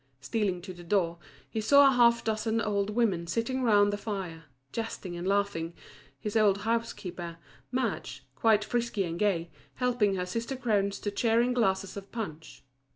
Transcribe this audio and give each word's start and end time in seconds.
Stealing 0.19 0.63
to 0.63 0.73
the 0.73 0.83
door, 0.83 1.19
he 1.47 1.61
saw 1.61 1.91
half 1.91 2.23
a 2.23 2.25
dozen 2.25 2.59
old 2.59 2.89
women 2.89 3.27
sitting 3.27 3.61
round 3.61 3.93
the 3.93 3.97
fire, 3.97 4.45
jesting 4.71 5.15
and 5.15 5.27
laughing, 5.27 5.75
his 6.19 6.35
old 6.35 6.61
housekeeper, 6.61 7.37
Madge, 7.71 8.25
quite 8.33 8.63
frisky 8.63 9.03
and 9.03 9.19
gay, 9.19 9.51
helping 9.75 10.15
her 10.15 10.25
sister 10.25 10.55
crones 10.55 10.97
to 10.99 11.11
cheering 11.11 11.53
glasses 11.53 11.95
of 11.95 12.11
punch. 12.11 12.63